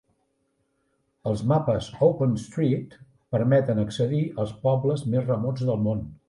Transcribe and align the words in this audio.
Els 1.31 1.43
mapes 1.51 1.89
Open 2.07 2.33
street 2.45 2.97
permeten 3.37 3.83
accedir 3.85 4.23
als 4.45 4.55
pobles 4.65 5.05
més 5.15 5.29
remots 5.29 5.69
del 5.71 5.81
món. 5.91 6.03